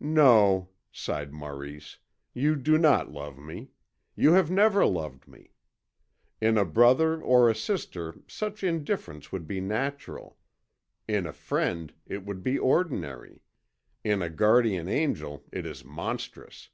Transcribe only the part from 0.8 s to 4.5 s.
sighed Maurice. "You do not love me. You have